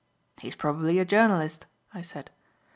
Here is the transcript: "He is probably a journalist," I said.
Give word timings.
"He 0.39 0.47
is 0.47 0.55
probably 0.55 0.97
a 0.97 1.05
journalist," 1.05 1.67
I 1.93 2.01
said. 2.01 2.31